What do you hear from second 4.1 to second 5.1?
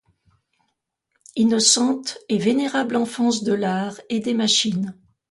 des machines!